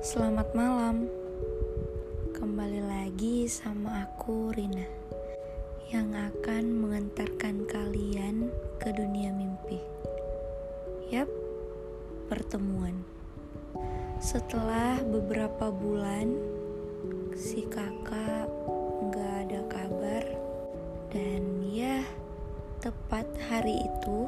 Selamat 0.00 0.48
malam. 0.56 1.04
Kembali 2.32 2.80
lagi 2.80 3.44
sama 3.44 4.08
aku 4.08 4.48
Rina 4.48 4.88
yang 5.92 6.16
akan 6.16 6.72
mengantarkan 6.72 7.68
kalian 7.68 8.48
ke 8.80 8.96
dunia 8.96 9.28
mimpi. 9.28 9.76
Yap, 11.12 11.28
pertemuan. 12.32 12.96
Setelah 14.24 15.04
beberapa 15.04 15.68
bulan, 15.68 16.32
si 17.36 17.68
kakak 17.68 18.48
nggak 19.04 19.32
ada 19.44 19.60
kabar 19.68 20.24
dan 21.12 21.60
ya 21.68 22.00
tepat 22.80 23.28
hari 23.52 23.84
itu 23.84 24.24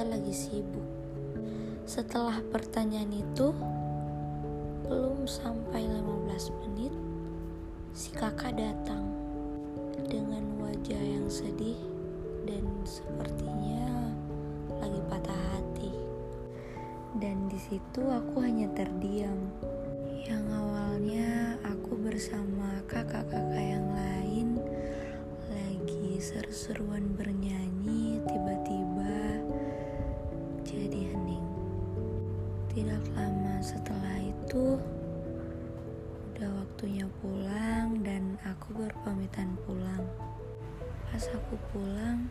dia 0.00 0.16
lagi 0.16 0.32
sibuk 0.32 0.88
setelah 1.84 2.40
pertanyaan 2.48 3.20
itu 3.20 3.52
belum 4.88 5.28
sampai 5.28 5.84
15 5.84 6.56
menit 6.64 6.94
si 7.92 8.08
kakak 8.16 8.56
datang 8.56 9.04
dengan 10.08 10.40
wajah 10.56 10.96
yang 10.96 11.28
sedih 11.28 11.76
dan 12.48 12.64
sepertinya 12.88 14.08
lagi 14.80 15.04
patah 15.12 15.36
hati 15.52 15.92
dan 17.20 17.52
di 17.52 17.60
situ 17.60 18.00
aku 18.00 18.40
hanya 18.40 18.72
terdiam. 18.72 19.52
Yang 20.24 20.44
awalnya 20.48 21.60
aku 21.60 22.00
bersama 22.00 22.80
kakak-kakak 22.88 23.76
yang 23.76 23.84
lain 23.92 24.64
lagi 25.52 26.16
seru-seruan 26.24 27.04
bernyanyi, 27.20 28.16
tiba-tiba 28.24 28.99
Tidak 32.70 33.02
lama 33.18 33.58
setelah 33.58 34.16
itu, 34.22 34.78
udah 36.30 36.50
waktunya 36.62 37.02
pulang 37.18 37.98
dan 38.06 38.38
aku 38.46 38.86
berpamitan 38.86 39.58
pulang. 39.66 40.06
Pas 41.10 41.26
aku 41.34 41.58
pulang 41.74 42.30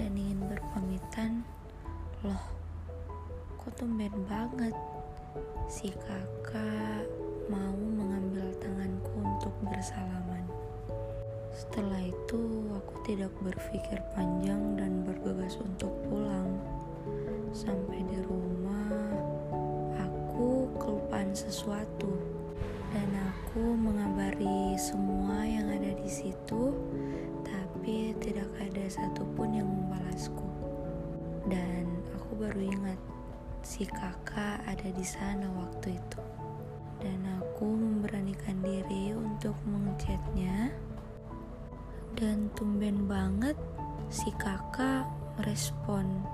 dan 0.00 0.16
ingin 0.16 0.48
berpamitan, 0.48 1.44
loh 2.24 2.40
kok 3.60 3.76
tumben 3.76 4.16
banget 4.24 4.72
si 5.68 5.92
kakak 5.92 7.04
mau 7.52 7.76
mengambil 7.76 8.48
tanganku 8.64 9.12
untuk 9.20 9.52
bersalaman. 9.60 10.48
Setelah 11.52 12.00
itu 12.00 12.40
aku 12.72 12.94
tidak 13.04 13.32
berpikir 13.44 14.00
panjang 14.16 14.80
dan 14.80 15.04
bergegas 15.04 15.60
untuk 15.60 15.92
pulang. 16.08 16.48
Sampai 17.54 18.02
di 18.08 18.18
rumah 18.24 18.83
sesuatu 21.32 22.20
dan 22.92 23.08
aku 23.16 23.72
mengabari 23.72 24.76
semua 24.76 25.48
yang 25.48 25.72
ada 25.72 25.96
di 25.96 26.10
situ 26.10 26.76
tapi 27.84 28.16
tidak 28.16 28.48
ada 28.56 28.84
satupun 28.88 29.60
yang 29.60 29.68
membalasku. 29.68 30.48
Dan 31.44 32.00
aku 32.16 32.32
baru 32.40 32.64
ingat 32.64 32.96
si 33.60 33.84
kakak 33.84 34.64
ada 34.64 34.88
di 34.88 35.04
sana 35.04 35.44
waktu 35.52 36.00
itu. 36.00 36.22
Dan 37.04 37.20
aku 37.36 37.68
memberanikan 37.68 38.56
diri 38.64 39.12
untuk 39.12 39.52
mengechatnya. 39.68 40.72
Dan 42.16 42.48
tumben 42.56 43.04
banget 43.04 43.60
si 44.08 44.32
kakak 44.40 45.04
merespon. 45.36 46.24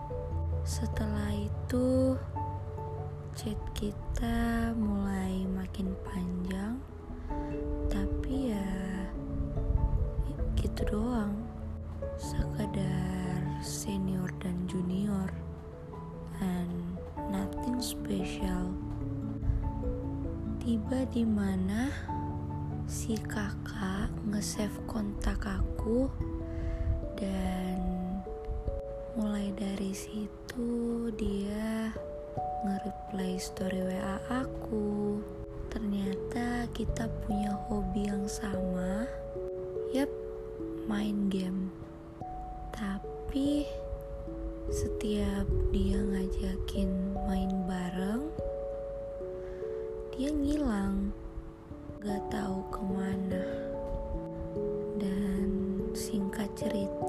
Setelah 0.62 1.34
itu 1.34 2.14
chat 3.38 3.58
kita 3.78 4.74
mulai 4.74 5.46
makin 5.46 5.94
panjang. 6.02 6.74
Tapi 7.86 8.50
ya 8.50 8.70
gitu 10.58 10.82
doang. 10.90 11.34
Sekadar 12.18 13.62
senior 13.62 14.30
dan 14.42 14.66
junior. 14.66 15.30
And 16.42 16.98
nothing 17.30 17.78
special. 17.78 18.74
Tiba 20.58 21.06
di 21.14 21.22
mana 21.22 21.90
si 22.90 23.14
kakak 23.14 24.10
nge-save 24.26 24.74
kontak 24.90 25.46
aku 25.46 26.10
dan 27.14 27.78
mulai 29.14 29.54
dari 29.54 29.94
situ 29.94 31.06
dia 31.14 31.94
nge-reply 32.60 33.40
story 33.40 33.80
WA 33.80 34.20
aku. 34.28 35.20
Ternyata 35.72 36.68
kita 36.76 37.08
punya 37.24 37.56
hobi 37.68 38.10
yang 38.10 38.28
sama. 38.28 39.08
Yap, 39.96 40.10
main 40.84 41.32
game. 41.32 41.72
Tapi 42.76 43.64
setiap 44.70 45.48
dia 45.72 45.98
ngajakin 45.98 47.16
main 47.26 47.50
bareng 47.66 48.30
dia 50.14 50.30
ngilang 50.30 51.10
gak 52.04 52.20
tahu 52.28 52.60
ke 52.68 52.82
mana 52.84 53.46
dan 55.00 55.48
singkat 55.96 56.52
cerita 56.52 56.99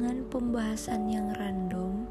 dengan 0.00 0.24
pembahasan 0.32 1.12
yang 1.12 1.28
random 1.36 2.08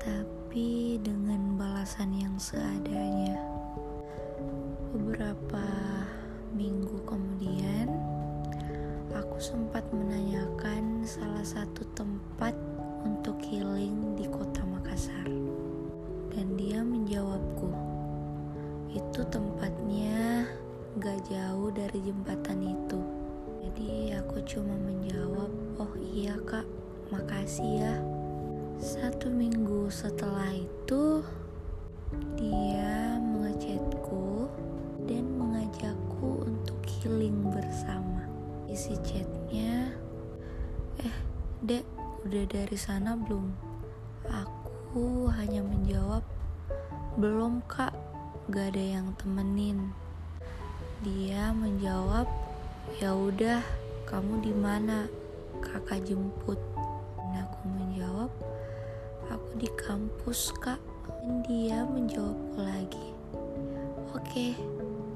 tapi 0.00 0.96
dengan 0.96 1.60
balasan 1.60 2.08
yang 2.16 2.32
seadanya. 2.40 3.36
Beberapa 4.96 5.60
minggu 6.56 7.04
kemudian 7.04 7.92
aku 9.12 9.36
sempat 9.44 9.84
menanyakan 9.92 11.04
salah 11.04 11.44
satu 11.44 11.84
tempat 11.92 12.56
untuk 13.04 13.36
healing 13.44 14.16
di 14.16 14.24
kota 14.32 14.64
Makassar. 14.64 15.28
Dan 16.32 16.56
dia 16.56 16.80
menjawabku 16.80 17.76
itu 18.88 19.20
tempatnya 19.28 20.48
gak 20.96 21.20
jauh 21.28 21.68
dari 21.76 22.08
jembatan 22.08 22.72
itu. 22.72 23.00
Jadi 23.68 24.16
aku 24.16 24.40
cuma 24.48 24.72
menjawab 24.80 25.52
oh 25.76 25.92
iya 26.00 26.40
kak 26.48 26.64
makasih 27.12 27.84
ya 27.84 27.94
satu 28.80 29.28
minggu 29.28 29.92
setelah 29.92 30.48
itu 30.56 31.20
dia 32.40 33.20
mengechatku 33.20 34.48
dan 35.04 35.24
mengajakku 35.36 36.48
untuk 36.48 36.80
healing 36.88 37.52
bersama. 37.52 38.26
Isi 38.66 38.96
chatnya, 39.04 39.92
eh 40.98 41.16
dek 41.62 41.84
udah 42.26 42.44
dari 42.48 42.78
sana 42.80 43.14
belum? 43.14 43.54
Aku 44.26 45.28
hanya 45.36 45.60
menjawab, 45.62 46.24
belum 47.20 47.60
kak, 47.68 47.92
gak 48.50 48.72
ada 48.74 48.98
yang 48.98 49.14
temenin. 49.20 49.92
Dia 51.06 51.54
menjawab, 51.54 52.26
ya 52.98 53.14
udah, 53.14 53.60
kamu 54.10 54.42
di 54.42 54.54
mana? 54.56 55.06
Kakak 55.62 56.02
jemput. 56.02 56.58
Di 59.56 59.68
kampus 59.76 60.52
kak. 60.60 60.80
Dia 61.46 61.86
menjawabku 61.86 62.58
lagi, 62.58 63.08
oke, 64.10 64.46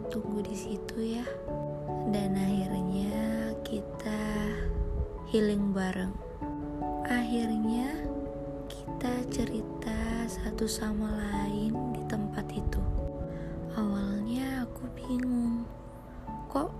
tunggu 0.07 0.39
di 0.45 0.55
situ 0.55 1.19
ya. 1.19 1.27
Dan 2.15 2.39
akhirnya 2.39 3.51
kita 3.67 4.23
healing 5.31 5.75
bareng. 5.75 6.15
Akhirnya 7.07 7.91
kita 8.71 9.13
cerita 9.35 9.99
satu 10.31 10.71
sama 10.71 11.11
lain 11.11 11.75
di 11.95 12.03
tempat 12.07 12.47
itu. 12.55 12.83
Awalnya 13.75 14.63
aku 14.63 14.87
bingung, 14.95 15.67
kok 16.47 16.71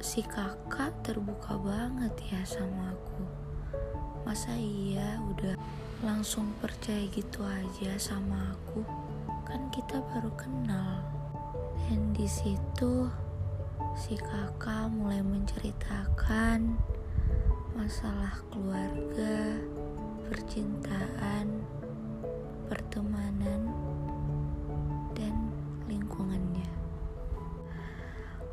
si 0.00 0.24
kakak 0.24 0.96
terbuka 1.04 1.60
banget 1.60 2.12
ya 2.32 2.40
sama 2.48 2.96
aku. 2.96 3.49
Masa 4.30 4.54
iya 4.54 5.18
udah 5.26 5.58
langsung 6.06 6.54
percaya 6.62 7.02
gitu 7.10 7.42
aja 7.42 7.98
sama 7.98 8.54
aku? 8.54 8.86
Kan 9.42 9.66
kita 9.74 9.98
baru 10.06 10.30
kenal. 10.38 11.02
Dan 11.82 12.14
di 12.14 12.30
situ 12.30 13.10
si 13.98 14.14
kakak 14.14 14.86
mulai 14.94 15.18
menceritakan 15.26 16.78
masalah 17.74 18.38
keluarga, 18.54 19.58
percintaan, 20.30 21.66
pertemanan, 22.70 23.66
dan 25.18 25.34
lingkungannya. 25.90 26.70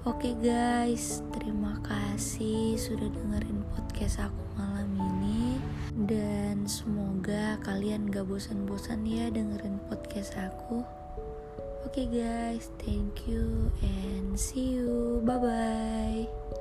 Oke 0.09 0.33
guys, 0.41 1.21
terima 1.37 1.77
kasih 1.85 2.81
sudah 2.81 3.13
dengerin 3.13 3.61
podcast 3.77 4.25
aku 4.25 4.41
malam 4.57 4.66
dan 5.97 6.69
semoga 6.69 7.57
kalian 7.65 8.13
gak 8.13 8.29
bosan-bosan 8.29 9.01
ya 9.09 9.33
dengerin 9.33 9.81
podcast 9.89 10.37
aku. 10.37 10.85
Oke 11.87 12.05
guys, 12.05 12.69
thank 12.77 13.25
you 13.25 13.73
and 13.81 14.37
see 14.37 14.77
you, 14.77 15.23
bye-bye 15.25 16.56